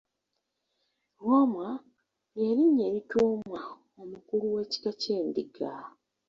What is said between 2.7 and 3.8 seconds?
erituumwa